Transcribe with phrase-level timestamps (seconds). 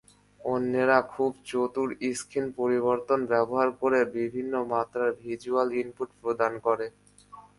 [0.41, 1.89] অন্যেরা খুব চতুর
[2.11, 6.85] স্ক্রিন পরিবর্তন ব্যবহার করে বিভিন্ন মাত্রার ভিজ্যুয়াল ইনপুট প্রদান করে।